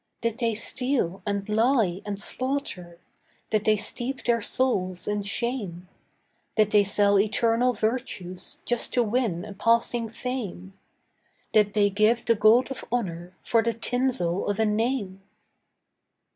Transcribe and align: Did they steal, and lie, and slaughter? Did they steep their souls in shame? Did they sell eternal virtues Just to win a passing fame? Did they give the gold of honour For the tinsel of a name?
Did 0.21 0.39
they 0.39 0.55
steal, 0.55 1.21
and 1.27 1.47
lie, 1.47 2.01
and 2.07 2.19
slaughter? 2.19 2.97
Did 3.51 3.65
they 3.65 3.77
steep 3.77 4.23
their 4.23 4.41
souls 4.41 5.07
in 5.07 5.21
shame? 5.21 5.87
Did 6.55 6.71
they 6.71 6.83
sell 6.83 7.19
eternal 7.19 7.73
virtues 7.73 8.61
Just 8.65 8.95
to 8.95 9.03
win 9.03 9.45
a 9.45 9.53
passing 9.53 10.09
fame? 10.09 10.73
Did 11.53 11.75
they 11.75 11.91
give 11.91 12.25
the 12.25 12.33
gold 12.33 12.71
of 12.71 12.83
honour 12.91 13.35
For 13.43 13.61
the 13.61 13.75
tinsel 13.75 14.49
of 14.49 14.59
a 14.59 14.65
name? 14.65 15.21